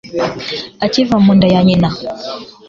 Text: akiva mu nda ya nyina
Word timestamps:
akiva 0.85 1.15
mu 1.23 1.31
nda 1.37 1.47
ya 1.53 1.61
nyina 1.67 1.89